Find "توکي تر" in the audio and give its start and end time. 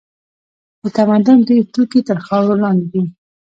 1.73-2.17